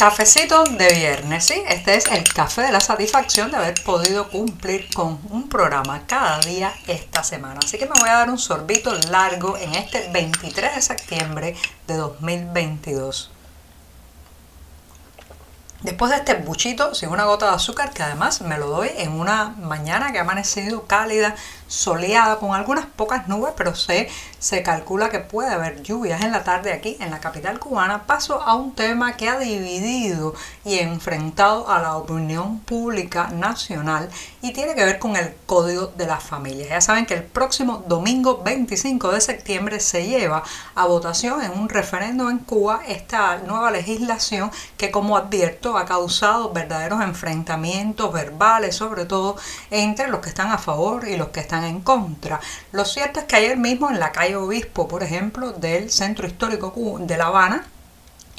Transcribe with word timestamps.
Cafecito 0.00 0.64
de 0.64 0.94
viernes, 0.94 1.44
¿sí? 1.44 1.62
Este 1.68 1.94
es 1.94 2.06
el 2.06 2.24
café 2.24 2.62
de 2.62 2.72
la 2.72 2.80
satisfacción 2.80 3.50
de 3.50 3.58
haber 3.58 3.84
podido 3.84 4.30
cumplir 4.30 4.88
con 4.94 5.20
un 5.28 5.46
programa 5.50 6.06
cada 6.06 6.40
día 6.40 6.72
esta 6.86 7.22
semana. 7.22 7.60
Así 7.62 7.76
que 7.76 7.84
me 7.84 8.00
voy 8.00 8.08
a 8.08 8.14
dar 8.14 8.30
un 8.30 8.38
sorbito 8.38 8.94
largo 9.10 9.58
en 9.58 9.74
este 9.74 10.08
23 10.10 10.76
de 10.76 10.80
septiembre 10.80 11.54
de 11.86 11.96
2022. 11.98 13.30
Después 15.82 16.10
de 16.10 16.16
este 16.16 16.34
buchito 16.36 16.94
sin 16.94 17.10
una 17.10 17.24
gota 17.24 17.50
de 17.50 17.56
azúcar, 17.56 17.92
que 17.92 18.02
además 18.02 18.40
me 18.40 18.56
lo 18.56 18.68
doy 18.68 18.90
en 18.96 19.12
una 19.12 19.50
mañana 19.50 20.12
que 20.12 20.18
ha 20.18 20.22
amanecido 20.22 20.86
cálida, 20.86 21.36
soleada, 21.70 22.38
con 22.38 22.52
algunas 22.52 22.84
pocas 22.84 23.28
nubes, 23.28 23.54
pero 23.56 23.76
se, 23.76 24.08
se 24.40 24.62
calcula 24.64 25.08
que 25.08 25.20
puede 25.20 25.50
haber 25.50 25.82
lluvias 25.82 26.22
en 26.22 26.32
la 26.32 26.42
tarde 26.42 26.72
aquí 26.72 26.96
en 26.98 27.12
la 27.12 27.20
capital 27.20 27.60
cubana, 27.60 28.06
paso 28.06 28.42
a 28.42 28.54
un 28.54 28.74
tema 28.74 29.16
que 29.16 29.28
ha 29.28 29.38
dividido 29.38 30.34
y 30.64 30.80
enfrentado 30.80 31.70
a 31.70 31.78
la 31.78 31.96
opinión 31.96 32.58
pública 32.60 33.28
nacional 33.28 34.10
y 34.42 34.52
tiene 34.52 34.74
que 34.74 34.84
ver 34.84 34.98
con 34.98 35.16
el 35.16 35.32
Código 35.46 35.86
de 35.96 36.06
las 36.06 36.24
Familias. 36.24 36.70
Ya 36.70 36.80
saben 36.80 37.06
que 37.06 37.14
el 37.14 37.22
próximo 37.22 37.84
domingo 37.86 38.42
25 38.42 39.12
de 39.12 39.20
septiembre 39.20 39.78
se 39.78 40.06
lleva 40.06 40.42
a 40.74 40.86
votación 40.86 41.42
en 41.44 41.52
un 41.52 41.68
referendo 41.68 42.30
en 42.30 42.38
Cuba 42.38 42.80
esta 42.88 43.38
nueva 43.38 43.70
legislación 43.70 44.50
que 44.76 44.90
como 44.90 45.16
advierto 45.16 45.78
ha 45.78 45.84
causado 45.84 46.52
verdaderos 46.52 47.00
enfrentamientos 47.00 48.12
verbales, 48.12 48.74
sobre 48.74 49.04
todo 49.04 49.36
entre 49.70 50.08
los 50.08 50.20
que 50.20 50.30
están 50.30 50.50
a 50.50 50.58
favor 50.58 51.06
y 51.06 51.16
los 51.16 51.28
que 51.28 51.38
están 51.38 51.59
en 51.68 51.80
contra. 51.80 52.40
Lo 52.72 52.84
cierto 52.84 53.20
es 53.20 53.26
que 53.26 53.36
ayer 53.36 53.56
mismo 53.56 53.90
en 53.90 54.00
la 54.00 54.12
calle 54.12 54.36
Obispo, 54.36 54.88
por 54.88 55.02
ejemplo, 55.02 55.52
del 55.52 55.90
Centro 55.90 56.26
Histórico 56.26 56.72
de 57.00 57.16
La 57.16 57.26
Habana, 57.26 57.66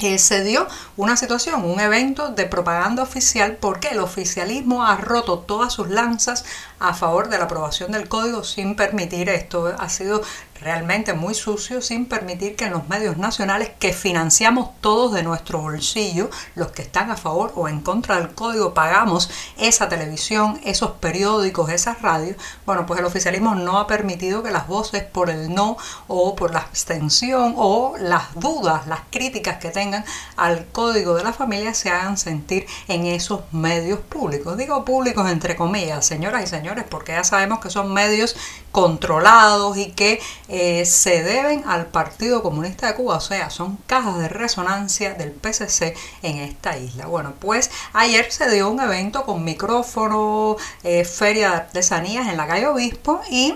eh, 0.02 0.18
se 0.18 0.42
dio 0.42 0.66
una 0.96 1.16
situación, 1.16 1.64
un 1.64 1.80
evento 1.80 2.28
de 2.28 2.46
propaganda 2.46 3.02
oficial 3.02 3.56
porque 3.60 3.88
el 3.88 4.00
oficialismo 4.00 4.84
ha 4.84 4.96
roto 4.96 5.40
todas 5.40 5.72
sus 5.72 5.88
lanzas 5.88 6.44
a 6.78 6.94
favor 6.94 7.28
de 7.28 7.38
la 7.38 7.44
aprobación 7.44 7.92
del 7.92 8.08
código 8.08 8.44
sin 8.44 8.74
permitir 8.76 9.28
esto. 9.28 9.74
Ha 9.78 9.88
sido 9.88 10.22
realmente 10.62 11.12
muy 11.12 11.34
sucio 11.34 11.82
sin 11.82 12.06
permitir 12.06 12.56
que 12.56 12.66
en 12.66 12.72
los 12.72 12.88
medios 12.88 13.16
nacionales 13.16 13.70
que 13.78 13.92
financiamos 13.92 14.70
todos 14.80 15.12
de 15.12 15.22
nuestro 15.22 15.60
bolsillo, 15.60 16.30
los 16.54 16.68
que 16.72 16.82
están 16.82 17.10
a 17.10 17.16
favor 17.16 17.52
o 17.56 17.68
en 17.68 17.80
contra 17.80 18.16
del 18.16 18.34
código, 18.34 18.74
pagamos 18.74 19.30
esa 19.58 19.88
televisión, 19.88 20.60
esos 20.64 20.92
periódicos, 20.92 21.70
esas 21.70 22.00
radios, 22.00 22.36
bueno, 22.64 22.86
pues 22.86 23.00
el 23.00 23.06
oficialismo 23.06 23.54
no 23.54 23.78
ha 23.78 23.86
permitido 23.86 24.42
que 24.42 24.50
las 24.50 24.68
voces 24.68 25.02
por 25.02 25.30
el 25.30 25.52
no 25.54 25.76
o 26.08 26.36
por 26.36 26.52
la 26.52 26.60
abstención 26.60 27.54
o 27.56 27.94
las 27.98 28.34
dudas, 28.34 28.86
las 28.86 29.00
críticas 29.10 29.58
que 29.58 29.70
tengan 29.70 29.91
al 30.36 30.66
código 30.66 31.14
de 31.14 31.24
la 31.24 31.32
familia 31.32 31.74
se 31.74 31.90
hagan 31.90 32.16
sentir 32.16 32.66
en 32.88 33.06
esos 33.06 33.40
medios 33.52 34.00
públicos. 34.00 34.56
Digo 34.56 34.84
públicos 34.84 35.30
entre 35.30 35.56
comillas, 35.56 36.04
señoras 36.06 36.44
y 36.44 36.46
señores, 36.46 36.84
porque 36.88 37.12
ya 37.12 37.24
sabemos 37.24 37.60
que 37.60 37.70
son 37.70 37.92
medios 37.92 38.36
controlados 38.70 39.76
y 39.76 39.92
que 39.92 40.20
eh, 40.48 40.84
se 40.86 41.22
deben 41.22 41.64
al 41.66 41.86
Partido 41.86 42.42
Comunista 42.42 42.86
de 42.86 42.94
Cuba, 42.94 43.16
o 43.16 43.20
sea, 43.20 43.50
son 43.50 43.76
cajas 43.86 44.18
de 44.18 44.28
resonancia 44.28 45.14
del 45.14 45.30
PCC 45.30 45.94
en 46.22 46.38
esta 46.38 46.78
isla. 46.78 47.06
Bueno, 47.06 47.34
pues 47.38 47.70
ayer 47.92 48.30
se 48.30 48.50
dio 48.50 48.70
un 48.70 48.80
evento 48.80 49.24
con 49.24 49.44
micrófono, 49.44 50.56
eh, 50.82 51.04
feria 51.04 51.50
de 51.50 51.56
artesanías 51.56 52.28
en 52.28 52.36
la 52.36 52.46
calle 52.46 52.66
Obispo 52.66 53.20
y 53.30 53.54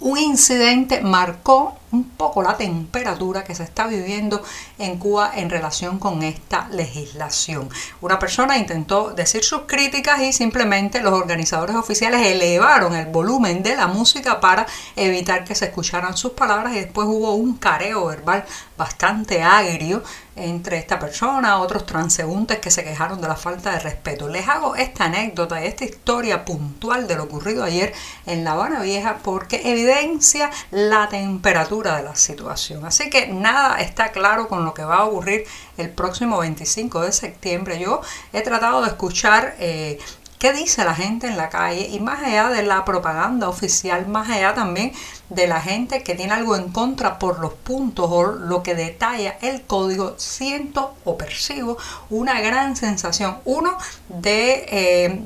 un 0.00 0.18
incidente 0.18 1.02
marcó 1.02 1.76
un 1.92 2.04
poco 2.04 2.42
la 2.42 2.56
temperatura 2.56 3.44
que 3.44 3.54
se 3.54 3.64
está 3.64 3.86
viviendo 3.86 4.42
en 4.78 4.98
Cuba 4.98 5.32
en 5.34 5.50
relación 5.50 5.98
con 5.98 6.22
esta 6.22 6.68
legislación. 6.70 7.68
Una 8.00 8.18
persona 8.18 8.58
intentó 8.58 9.10
decir 9.10 9.44
sus 9.44 9.62
críticas 9.62 10.20
y 10.20 10.32
simplemente 10.32 11.00
los 11.00 11.12
organizadores 11.12 11.76
oficiales 11.76 12.26
elevaron 12.26 12.94
el 12.94 13.06
volumen 13.06 13.62
de 13.62 13.76
la 13.76 13.86
música 13.86 14.40
para 14.40 14.66
evitar 14.96 15.44
que 15.44 15.54
se 15.54 15.66
escucharan 15.66 16.16
sus 16.16 16.32
palabras 16.32 16.74
y 16.74 16.80
después 16.80 17.06
hubo 17.08 17.34
un 17.34 17.56
careo 17.56 18.06
verbal 18.06 18.44
bastante 18.76 19.42
agrio 19.42 20.02
entre 20.36 20.78
esta 20.78 20.98
persona, 20.98 21.58
otros 21.58 21.84
transeúntes 21.84 22.60
que 22.60 22.70
se 22.70 22.82
quejaron 22.82 23.20
de 23.20 23.28
la 23.28 23.36
falta 23.36 23.72
de 23.72 23.80
respeto. 23.80 24.28
Les 24.28 24.48
hago 24.48 24.74
esta 24.74 25.04
anécdota 25.04 25.62
y 25.62 25.66
esta 25.66 25.84
historia 25.84 26.44
puntual 26.44 27.06
de 27.06 27.16
lo 27.16 27.24
ocurrido 27.24 27.62
ayer 27.62 27.92
en 28.26 28.44
La 28.44 28.52
Habana 28.52 28.80
Vieja 28.80 29.18
porque 29.22 29.60
evidencia 29.70 30.50
la 30.70 31.08
temperatura 31.08 31.79
de 31.88 32.02
la 32.02 32.16
situación. 32.16 32.84
Así 32.84 33.10
que 33.10 33.28
nada 33.28 33.80
está 33.80 34.12
claro 34.12 34.48
con 34.48 34.64
lo 34.64 34.74
que 34.74 34.84
va 34.84 34.98
a 34.98 35.04
ocurrir 35.04 35.44
el 35.76 35.90
próximo 35.90 36.38
25 36.38 37.00
de 37.00 37.12
septiembre. 37.12 37.78
Yo 37.78 38.00
he 38.32 38.42
tratado 38.42 38.82
de 38.82 38.88
escuchar 38.88 39.56
eh, 39.58 39.98
qué 40.38 40.52
dice 40.52 40.84
la 40.84 40.94
gente 40.94 41.26
en 41.26 41.36
la 41.36 41.48
calle 41.48 41.88
y 41.88 42.00
más 42.00 42.22
allá 42.22 42.48
de 42.48 42.62
la 42.62 42.84
propaganda 42.84 43.48
oficial, 43.48 44.06
más 44.08 44.28
allá 44.30 44.54
también 44.54 44.92
de 45.28 45.46
la 45.46 45.60
gente 45.60 46.02
que 46.02 46.14
tiene 46.14 46.32
algo 46.32 46.56
en 46.56 46.70
contra 46.72 47.18
por 47.18 47.40
los 47.40 47.52
puntos 47.52 48.06
o 48.10 48.24
lo 48.24 48.62
que 48.62 48.74
detalla 48.74 49.36
el 49.42 49.62
código, 49.62 50.14
siento 50.18 50.94
o 51.04 51.16
percibo 51.16 51.76
una 52.10 52.40
gran 52.40 52.76
sensación. 52.76 53.38
Uno 53.44 53.76
de... 54.08 54.66
Eh, 54.68 55.20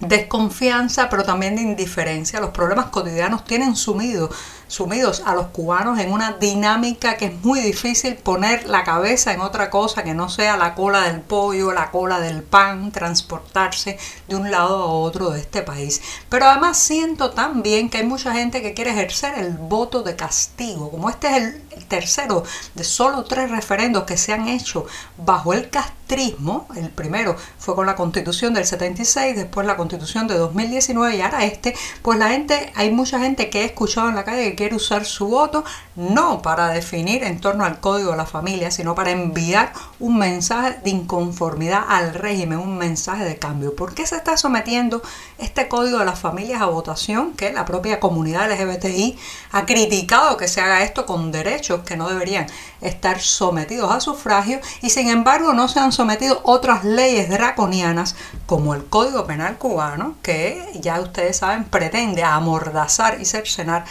desconfianza, 0.00 1.08
pero 1.08 1.24
también 1.24 1.56
de 1.56 1.62
indiferencia. 1.62 2.40
Los 2.40 2.50
problemas 2.50 2.86
cotidianos 2.86 3.44
tienen 3.44 3.76
sumido 3.76 4.30
sumidos 4.74 5.22
a 5.24 5.34
los 5.34 5.46
cubanos 5.46 5.98
en 6.00 6.12
una 6.12 6.32
dinámica 6.32 7.16
que 7.16 7.26
es 7.26 7.44
muy 7.44 7.60
difícil 7.60 8.16
poner 8.16 8.68
la 8.68 8.82
cabeza 8.82 9.32
en 9.32 9.40
otra 9.40 9.70
cosa 9.70 10.02
que 10.02 10.14
no 10.14 10.28
sea 10.28 10.56
la 10.56 10.74
cola 10.74 11.02
del 11.02 11.20
pollo, 11.20 11.72
la 11.72 11.90
cola 11.90 12.18
del 12.18 12.42
pan, 12.42 12.90
transportarse 12.90 13.98
de 14.28 14.36
un 14.36 14.50
lado 14.50 14.82
a 14.82 14.86
otro 14.86 15.30
de 15.30 15.40
este 15.40 15.62
país. 15.62 16.02
Pero 16.28 16.46
además 16.46 16.76
siento 16.78 17.30
también 17.30 17.88
que 17.88 17.98
hay 17.98 18.06
mucha 18.06 18.32
gente 18.32 18.62
que 18.62 18.74
quiere 18.74 18.90
ejercer 18.90 19.38
el 19.38 19.52
voto 19.52 20.02
de 20.02 20.16
castigo, 20.16 20.90
como 20.90 21.08
este 21.08 21.28
es 21.28 21.36
el, 21.36 21.64
tercero 21.88 22.44
de 22.74 22.84
solo 22.84 23.24
tres 23.24 23.50
referendos 23.50 24.04
que 24.04 24.16
se 24.16 24.32
han 24.32 24.48
hecho 24.48 24.86
bajo 25.16 25.52
el 25.52 25.70
castrismo. 25.70 26.66
El 26.76 26.90
primero 26.90 27.36
fue 27.58 27.74
con 27.74 27.86
la 27.86 27.94
constitución 27.94 28.54
del 28.54 28.64
76, 28.64 29.36
después 29.36 29.66
la 29.66 29.76
constitución 29.76 30.26
de 30.26 30.36
2019 30.36 31.16
y 31.16 31.20
ahora 31.20 31.44
este, 31.44 31.74
pues 32.02 32.18
la 32.18 32.30
gente, 32.30 32.72
hay 32.74 32.90
mucha 32.90 33.18
gente 33.18 33.50
que 33.50 33.62
he 33.62 33.64
escuchado 33.66 34.08
en 34.08 34.14
la 34.14 34.24
calle 34.24 34.54
que 34.54 34.63
quiere 34.64 34.76
usar 34.76 35.04
su 35.04 35.28
voto 35.28 35.62
no 35.94 36.40
para 36.40 36.68
definir 36.68 37.22
en 37.22 37.38
torno 37.38 37.66
al 37.66 37.80
código 37.80 38.12
de 38.12 38.16
la 38.16 38.24
familia, 38.24 38.70
sino 38.70 38.94
para 38.94 39.10
enviar 39.10 39.74
un 40.00 40.16
mensaje 40.16 40.78
de 40.82 40.88
inconformidad 40.88 41.84
al 41.86 42.14
régimen, 42.14 42.58
un 42.58 42.78
mensaje 42.78 43.24
de 43.24 43.38
cambio. 43.38 43.76
¿Por 43.76 43.94
qué 43.94 44.06
se 44.06 44.16
está 44.16 44.38
sometiendo 44.38 45.02
este 45.36 45.68
código 45.68 45.98
de 45.98 46.06
las 46.06 46.18
familias 46.18 46.62
a 46.62 46.66
votación? 46.66 47.34
Que 47.34 47.52
la 47.52 47.66
propia 47.66 48.00
comunidad 48.00 48.50
LGBTI 48.50 49.18
ha 49.52 49.66
criticado 49.66 50.38
que 50.38 50.48
se 50.48 50.62
haga 50.62 50.82
esto 50.82 51.04
con 51.04 51.30
derechos 51.30 51.82
que 51.82 51.98
no 51.98 52.08
deberían 52.08 52.46
estar 52.80 53.20
sometidos 53.20 53.92
a 53.92 54.00
sufragio 54.00 54.60
y 54.80 54.88
sin 54.90 55.08
embargo 55.08 55.52
no 55.52 55.68
se 55.68 55.80
han 55.80 55.92
sometido 55.92 56.40
otras 56.44 56.84
leyes 56.84 57.28
draconianas 57.28 58.16
como 58.46 58.74
el 58.74 58.86
Código 58.86 59.26
Penal 59.26 59.58
cubano 59.58 60.16
que 60.22 60.70
ya 60.80 61.00
ustedes 61.00 61.36
saben 61.36 61.64
pretende 61.64 62.24
amordazar 62.24 63.20
y 63.20 63.26
cercenar 63.26 63.84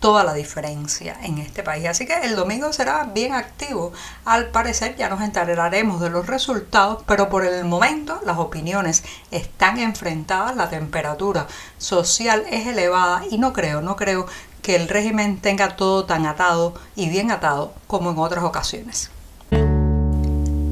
toda 0.00 0.24
la 0.24 0.34
diferencia 0.34 1.16
en 1.22 1.38
este 1.38 1.62
país. 1.62 1.86
Así 1.86 2.06
que 2.06 2.14
el 2.22 2.36
domingo 2.36 2.72
será 2.72 3.04
bien 3.04 3.32
activo. 3.32 3.92
Al 4.24 4.48
parecer 4.48 4.96
ya 4.96 5.08
nos 5.08 5.20
enteraremos 5.20 6.00
de 6.00 6.10
los 6.10 6.26
resultados, 6.26 7.02
pero 7.06 7.28
por 7.28 7.44
el 7.44 7.64
momento 7.64 8.20
las 8.24 8.38
opiniones 8.38 9.04
están 9.30 9.78
enfrentadas, 9.78 10.56
la 10.56 10.70
temperatura 10.70 11.46
social 11.78 12.44
es 12.50 12.66
elevada 12.66 13.22
y 13.30 13.38
no 13.38 13.52
creo, 13.52 13.80
no 13.80 13.96
creo 13.96 14.26
que 14.62 14.76
el 14.76 14.88
régimen 14.88 15.40
tenga 15.40 15.76
todo 15.76 16.04
tan 16.06 16.26
atado 16.26 16.74
y 16.96 17.08
bien 17.08 17.30
atado 17.30 17.72
como 17.86 18.10
en 18.10 18.18
otras 18.18 18.44
ocasiones. 18.44 19.10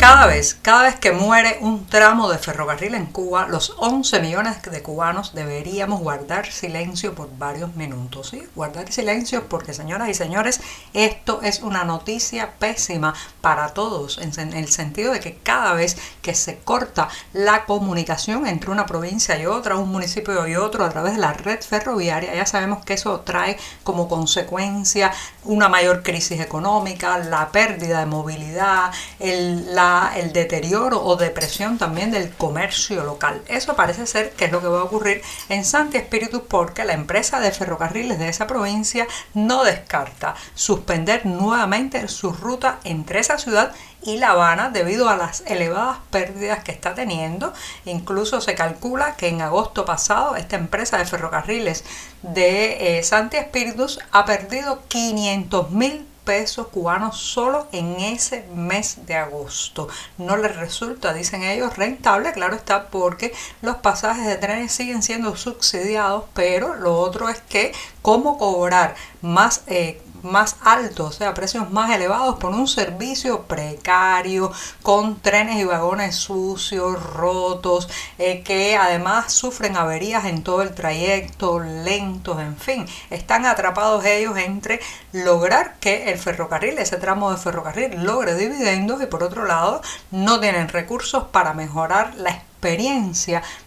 Cada 0.06 0.26
vez, 0.26 0.58
cada 0.60 0.82
vez 0.82 0.96
que 0.96 1.12
muere 1.12 1.56
un 1.62 1.86
tramo 1.86 2.28
de 2.28 2.36
ferrocarril 2.36 2.94
en 2.94 3.06
Cuba, 3.06 3.48
los 3.48 3.74
11 3.78 4.20
millones 4.20 4.60
de 4.60 4.82
cubanos 4.82 5.32
deberíamos 5.32 6.00
guardar 6.00 6.52
silencio 6.52 7.14
por 7.14 7.34
varios 7.38 7.74
minutos. 7.74 8.28
¿sí? 8.28 8.46
Guardar 8.54 8.92
silencio 8.92 9.48
porque, 9.48 9.72
señoras 9.72 10.10
y 10.10 10.14
señores, 10.14 10.60
esto 10.92 11.40
es 11.42 11.60
una 11.60 11.84
noticia 11.84 12.52
pésima 12.58 13.14
para 13.40 13.68
todos, 13.68 14.18
en 14.18 14.52
el 14.52 14.68
sentido 14.68 15.10
de 15.10 15.20
que 15.20 15.38
cada 15.38 15.72
vez 15.72 15.96
que 16.20 16.34
se 16.34 16.58
corta 16.58 17.08
la 17.32 17.64
comunicación 17.64 18.46
entre 18.46 18.72
una 18.72 18.84
provincia 18.84 19.38
y 19.38 19.46
otra, 19.46 19.76
un 19.76 19.90
municipio 19.90 20.46
y 20.46 20.54
otro, 20.56 20.84
a 20.84 20.90
través 20.90 21.14
de 21.14 21.20
la 21.20 21.32
red 21.32 21.62
ferroviaria, 21.62 22.34
ya 22.34 22.44
sabemos 22.44 22.84
que 22.84 22.92
eso 22.92 23.20
trae 23.20 23.56
como 23.82 24.06
consecuencia 24.06 25.12
una 25.44 25.70
mayor 25.70 26.02
crisis 26.02 26.40
económica, 26.40 27.16
la 27.18 27.48
pérdida 27.48 28.00
de 28.00 28.06
movilidad, 28.06 28.92
el, 29.18 29.74
la 29.74 29.93
el 30.16 30.32
deterioro 30.32 31.02
o 31.04 31.16
depresión 31.16 31.78
también 31.78 32.10
del 32.10 32.30
comercio 32.30 33.04
local. 33.04 33.42
Eso 33.48 33.74
parece 33.76 34.06
ser 34.06 34.32
que 34.32 34.46
es 34.46 34.52
lo 34.52 34.60
que 34.60 34.68
va 34.68 34.80
a 34.80 34.84
ocurrir 34.84 35.22
en 35.48 35.64
Santi 35.64 35.96
Espíritu 35.96 36.44
porque 36.46 36.84
la 36.84 36.94
empresa 36.94 37.40
de 37.40 37.50
ferrocarriles 37.50 38.18
de 38.18 38.28
esa 38.28 38.46
provincia 38.46 39.06
no 39.34 39.64
descarta 39.64 40.34
suspender 40.54 41.26
nuevamente 41.26 42.08
su 42.08 42.32
ruta 42.32 42.78
entre 42.84 43.20
esa 43.20 43.38
ciudad 43.38 43.72
y 44.02 44.18
La 44.18 44.30
Habana 44.30 44.70
debido 44.70 45.08
a 45.08 45.16
las 45.16 45.42
elevadas 45.46 45.98
pérdidas 46.10 46.62
que 46.62 46.72
está 46.72 46.94
teniendo. 46.94 47.52
Incluso 47.84 48.40
se 48.40 48.54
calcula 48.54 49.16
que 49.16 49.28
en 49.28 49.42
agosto 49.42 49.84
pasado 49.84 50.36
esta 50.36 50.56
empresa 50.56 50.98
de 50.98 51.06
ferrocarriles 51.06 51.84
de 52.22 52.98
eh, 52.98 53.02
Santi 53.02 53.36
Espíritus 53.36 53.98
ha 54.12 54.24
perdido 54.24 54.82
500 54.88 55.70
mil 55.70 56.06
pesos 56.24 56.68
cubanos 56.68 57.18
solo 57.18 57.66
en 57.72 58.00
ese 58.00 58.46
mes 58.54 59.06
de 59.06 59.14
agosto. 59.14 59.88
No 60.18 60.36
les 60.36 60.56
resulta, 60.56 61.12
dicen 61.12 61.42
ellos, 61.42 61.76
rentable, 61.76 62.32
claro 62.32 62.56
está, 62.56 62.88
porque 62.88 63.32
los 63.62 63.76
pasajes 63.76 64.26
de 64.26 64.36
trenes 64.36 64.72
siguen 64.72 65.02
siendo 65.02 65.36
subsidiados, 65.36 66.24
pero 66.34 66.74
lo 66.74 66.98
otro 66.98 67.28
es 67.28 67.40
que 67.40 67.72
cómo 68.02 68.38
cobrar 68.38 68.94
más 69.22 69.62
eh, 69.66 70.00
más 70.24 70.56
altos, 70.62 71.08
o 71.08 71.12
sea, 71.12 71.34
precios 71.34 71.70
más 71.70 71.90
elevados 71.90 72.36
por 72.36 72.50
un 72.50 72.66
servicio 72.66 73.42
precario, 73.42 74.52
con 74.82 75.20
trenes 75.20 75.58
y 75.60 75.64
vagones 75.64 76.16
sucios, 76.16 77.02
rotos, 77.14 77.88
eh, 78.18 78.42
que 78.42 78.76
además 78.76 79.32
sufren 79.32 79.76
averías 79.76 80.24
en 80.24 80.42
todo 80.42 80.62
el 80.62 80.74
trayecto, 80.74 81.60
lentos, 81.60 82.40
en 82.40 82.56
fin, 82.56 82.86
están 83.10 83.46
atrapados 83.46 84.04
ellos 84.04 84.36
entre 84.38 84.80
lograr 85.12 85.76
que 85.80 86.10
el 86.10 86.18
ferrocarril, 86.18 86.78
ese 86.78 86.96
tramo 86.96 87.30
de 87.30 87.36
ferrocarril, 87.36 88.02
logre 88.02 88.34
dividendos 88.34 89.02
y 89.02 89.06
por 89.06 89.22
otro 89.22 89.44
lado 89.46 89.82
no 90.10 90.40
tienen 90.40 90.68
recursos 90.68 91.24
para 91.24 91.54
mejorar 91.54 92.14
la 92.16 92.30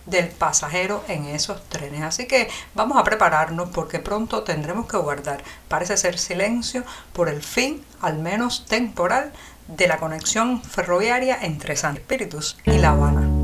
del 0.05 0.27
pasajero 0.29 1.03
en 1.07 1.25
esos 1.25 1.63
trenes. 1.69 2.01
Así 2.01 2.25
que 2.27 2.49
vamos 2.73 2.97
a 2.97 3.03
prepararnos 3.03 3.69
porque 3.69 3.99
pronto 3.99 4.44
tendremos 4.44 4.88
que 4.88 4.97
guardar, 4.97 5.44
parece 5.67 5.97
ser 5.97 6.17
silencio, 6.17 6.83
por 7.13 7.29
el 7.29 7.41
fin, 7.41 7.83
al 8.01 8.17
menos 8.17 8.65
temporal, 8.65 9.31
de 9.67 9.88
la 9.88 9.97
conexión 9.97 10.63
ferroviaria 10.63 11.38
entre 11.41 11.75
San 11.75 11.97
Espíritus 11.97 12.57
y 12.65 12.77
La 12.77 12.91
Habana. 12.91 13.36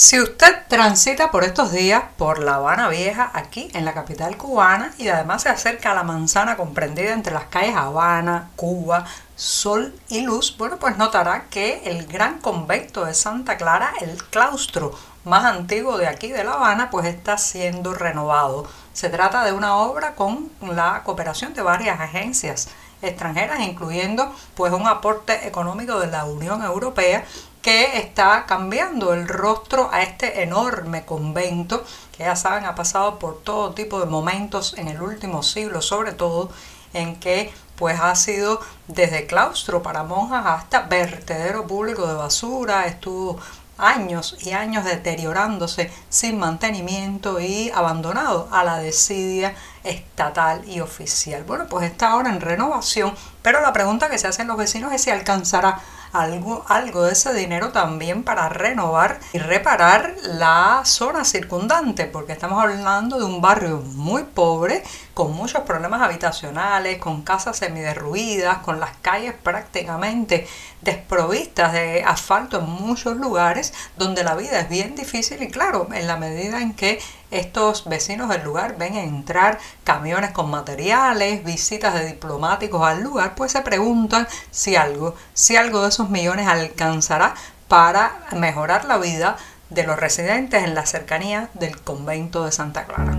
Si 0.00 0.20
usted 0.20 0.62
transita 0.68 1.32
por 1.32 1.42
estos 1.42 1.72
días 1.72 2.04
por 2.16 2.38
La 2.38 2.54
Habana 2.54 2.88
Vieja, 2.88 3.32
aquí 3.34 3.68
en 3.74 3.84
la 3.84 3.94
capital 3.94 4.36
cubana, 4.36 4.94
y 4.96 5.08
además 5.08 5.42
se 5.42 5.48
acerca 5.48 5.90
a 5.90 5.94
la 5.96 6.04
manzana 6.04 6.56
comprendida 6.56 7.12
entre 7.12 7.34
las 7.34 7.46
calles 7.46 7.74
Habana, 7.74 8.50
Cuba, 8.54 9.06
Sol 9.34 9.92
y 10.08 10.20
Luz, 10.20 10.56
bueno, 10.56 10.76
pues 10.76 10.96
notará 10.98 11.46
que 11.50 11.82
el 11.86 12.06
gran 12.06 12.38
convento 12.38 13.06
de 13.06 13.12
Santa 13.12 13.56
Clara, 13.56 13.92
el 14.00 14.22
claustro 14.22 14.96
más 15.24 15.44
antiguo 15.44 15.98
de 15.98 16.06
aquí 16.06 16.28
de 16.28 16.44
La 16.44 16.52
Habana, 16.52 16.90
pues 16.90 17.04
está 17.04 17.36
siendo 17.36 17.92
renovado. 17.92 18.68
Se 18.92 19.08
trata 19.08 19.42
de 19.44 19.50
una 19.50 19.78
obra 19.78 20.14
con 20.14 20.48
la 20.60 21.02
cooperación 21.02 21.54
de 21.54 21.62
varias 21.62 21.98
agencias 21.98 22.68
extranjeras, 23.02 23.58
incluyendo 23.58 24.32
pues 24.54 24.72
un 24.72 24.86
aporte 24.86 25.48
económico 25.48 25.98
de 25.98 26.06
la 26.06 26.24
Unión 26.24 26.62
Europea 26.62 27.24
que 27.68 27.98
está 27.98 28.46
cambiando 28.46 29.12
el 29.12 29.28
rostro 29.28 29.90
a 29.92 30.02
este 30.02 30.42
enorme 30.42 31.04
convento 31.04 31.84
que 32.16 32.24
ya 32.24 32.34
saben 32.34 32.64
ha 32.64 32.74
pasado 32.74 33.18
por 33.18 33.42
todo 33.42 33.74
tipo 33.74 34.00
de 34.00 34.06
momentos 34.06 34.72
en 34.78 34.88
el 34.88 35.02
último 35.02 35.42
siglo, 35.42 35.82
sobre 35.82 36.12
todo 36.12 36.48
en 36.94 37.16
que 37.16 37.52
pues 37.76 38.00
ha 38.00 38.14
sido 38.14 38.58
desde 38.86 39.26
claustro 39.26 39.82
para 39.82 40.02
monjas 40.02 40.46
hasta 40.46 40.80
vertedero 40.80 41.66
público 41.66 42.06
de 42.06 42.14
basura, 42.14 42.86
estuvo 42.86 43.38
años 43.76 44.38
y 44.40 44.52
años 44.52 44.86
deteriorándose 44.86 45.92
sin 46.08 46.38
mantenimiento 46.38 47.38
y 47.38 47.70
abandonado 47.74 48.48
a 48.50 48.64
la 48.64 48.78
desidia 48.78 49.54
estatal 49.84 50.66
y 50.66 50.80
oficial. 50.80 51.44
Bueno, 51.44 51.66
pues 51.68 51.84
está 51.84 52.12
ahora 52.12 52.30
en 52.30 52.40
renovación, 52.40 53.12
pero 53.42 53.60
la 53.60 53.74
pregunta 53.74 54.08
que 54.08 54.16
se 54.16 54.26
hacen 54.26 54.48
los 54.48 54.56
vecinos 54.56 54.90
es 54.94 55.02
si 55.02 55.10
alcanzará 55.10 55.82
algo, 56.12 56.64
algo 56.68 57.04
de 57.04 57.12
ese 57.12 57.34
dinero 57.34 57.70
también 57.70 58.22
para 58.22 58.48
renovar 58.48 59.20
y 59.32 59.38
reparar 59.38 60.14
la 60.22 60.82
zona 60.84 61.24
circundante, 61.24 62.04
porque 62.06 62.32
estamos 62.32 62.62
hablando 62.62 63.18
de 63.18 63.24
un 63.24 63.40
barrio 63.40 63.82
muy 63.94 64.24
pobre, 64.24 64.82
con 65.14 65.32
muchos 65.32 65.62
problemas 65.62 66.00
habitacionales, 66.00 66.98
con 66.98 67.22
casas 67.22 67.56
semiderruidas, 67.58 68.58
con 68.58 68.80
las 68.80 68.96
calles 69.02 69.34
prácticamente 69.42 70.46
desprovistas 70.80 71.72
de 71.72 72.04
asfalto 72.04 72.60
en 72.60 72.70
muchos 72.70 73.16
lugares, 73.16 73.74
donde 73.96 74.22
la 74.22 74.34
vida 74.34 74.60
es 74.60 74.68
bien 74.68 74.94
difícil 74.94 75.42
y 75.42 75.48
claro, 75.48 75.88
en 75.92 76.06
la 76.06 76.16
medida 76.16 76.60
en 76.60 76.72
que 76.72 77.00
estos 77.30 77.84
vecinos 77.84 78.28
del 78.28 78.44
lugar 78.44 78.76
ven 78.78 78.94
entrar 78.94 79.58
camiones 79.84 80.32
con 80.32 80.50
materiales, 80.50 81.44
visitas 81.44 81.94
de 81.94 82.06
diplomáticos 82.06 82.82
al 82.82 83.02
lugar, 83.02 83.34
pues 83.34 83.52
se 83.52 83.60
preguntan 83.62 84.26
si 84.50 84.76
algo, 84.76 85.14
si 85.34 85.56
algo 85.56 85.82
de 85.82 85.88
esos 85.88 86.10
millones 86.10 86.46
alcanzará 86.46 87.34
para 87.68 88.26
mejorar 88.32 88.86
la 88.86 88.98
vida 88.98 89.36
de 89.70 89.84
los 89.84 89.98
residentes 89.98 90.64
en 90.64 90.74
la 90.74 90.86
cercanía 90.86 91.50
del 91.54 91.80
convento 91.80 92.44
de 92.44 92.52
Santa 92.52 92.86
Clara. 92.86 93.16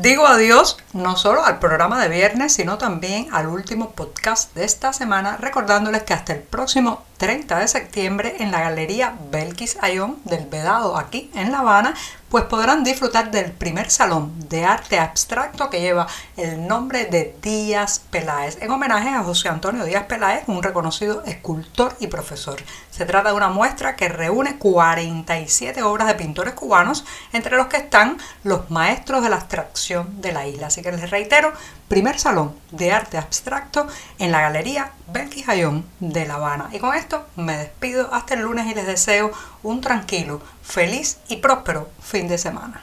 Digo 0.00 0.26
adiós 0.26 0.78
no 0.94 1.16
solo 1.16 1.44
al 1.44 1.58
programa 1.58 2.02
de 2.02 2.08
viernes, 2.08 2.54
sino 2.54 2.78
también 2.78 3.28
al 3.32 3.46
último 3.46 3.90
podcast 3.90 4.52
de 4.54 4.64
esta 4.64 4.92
semana, 4.92 5.36
recordándoles 5.36 6.02
que 6.02 6.14
hasta 6.14 6.32
el 6.32 6.40
próximo 6.40 7.04
30 7.22 7.56
de 7.60 7.68
septiembre 7.68 8.34
en 8.40 8.50
la 8.50 8.62
Galería 8.62 9.14
Belkis 9.30 9.78
Ayón 9.80 10.16
del 10.24 10.44
Vedado 10.46 10.96
aquí 10.96 11.30
en 11.36 11.52
La 11.52 11.60
Habana, 11.60 11.94
pues 12.28 12.46
podrán 12.46 12.82
disfrutar 12.82 13.30
del 13.30 13.52
primer 13.52 13.90
salón 13.90 14.48
de 14.48 14.64
arte 14.64 14.98
abstracto 14.98 15.70
que 15.70 15.80
lleva 15.80 16.08
el 16.36 16.66
nombre 16.66 17.04
de 17.04 17.36
Díaz 17.40 18.00
Peláez, 18.10 18.56
en 18.60 18.72
homenaje 18.72 19.10
a 19.10 19.22
José 19.22 19.48
Antonio 19.50 19.84
Díaz 19.84 20.06
Peláez, 20.06 20.42
un 20.48 20.64
reconocido 20.64 21.22
escultor 21.24 21.94
y 22.00 22.08
profesor. 22.08 22.60
Se 22.90 23.06
trata 23.06 23.28
de 23.28 23.36
una 23.36 23.50
muestra 23.50 23.94
que 23.94 24.08
reúne 24.08 24.58
47 24.58 25.80
obras 25.84 26.08
de 26.08 26.14
pintores 26.14 26.54
cubanos, 26.54 27.04
entre 27.32 27.56
los 27.56 27.68
que 27.68 27.76
están 27.76 28.18
los 28.42 28.68
maestros 28.68 29.22
de 29.22 29.28
la 29.28 29.36
abstracción 29.36 30.20
de 30.20 30.32
la 30.32 30.48
isla. 30.48 30.66
Así 30.66 30.82
que 30.82 30.90
les 30.90 31.10
reitero, 31.10 31.52
primer 31.92 32.18
salón 32.18 32.54
de 32.70 32.90
arte 32.90 33.18
abstracto 33.18 33.86
en 34.18 34.32
la 34.32 34.40
Galería 34.40 34.92
Belkis 35.12 35.46
Ayón 35.46 35.84
de 36.00 36.26
La 36.26 36.36
Habana. 36.36 36.70
Y 36.72 36.78
con 36.78 36.94
esto 36.94 37.26
me 37.36 37.54
despido 37.54 38.14
hasta 38.14 38.32
el 38.32 38.40
lunes 38.40 38.66
y 38.66 38.74
les 38.74 38.86
deseo 38.86 39.30
un 39.62 39.82
tranquilo, 39.82 40.40
feliz 40.62 41.18
y 41.28 41.36
próspero 41.36 41.90
fin 42.00 42.28
de 42.28 42.38
semana. 42.38 42.80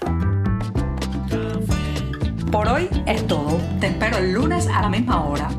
Por 2.51 2.67
hoy 2.67 2.87
es 3.07 3.25
todo. 3.25 3.59
Te 3.79 3.87
espero 3.87 4.19
el 4.19 4.31
lunes 4.31 4.67
a 4.67 4.83
la 4.83 4.89
misma 4.89 5.25
hora. 5.25 5.49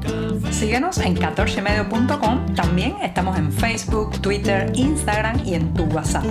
Síguenos 0.52 0.99
en 0.99 1.16
14medio.com. 1.16 2.54
También 2.54 2.99
estamos 3.02 3.37
en 3.37 3.50
Facebook, 3.50 4.21
Twitter, 4.21 4.71
Instagram 4.76 5.45
y 5.45 5.54
en 5.54 5.75
tu 5.75 5.87
WhatsApp. 5.87 6.25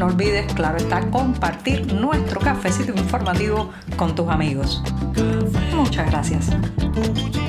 No 0.00 0.06
olvides, 0.06 0.50
claro 0.54 0.78
está, 0.78 1.10
compartir 1.10 1.92
nuestro 1.92 2.40
cafecito 2.40 2.92
informativo 2.92 3.70
con 3.96 4.14
tus 4.14 4.30
amigos. 4.30 4.82
Muchas 5.80 6.10
gracias. 6.10 7.39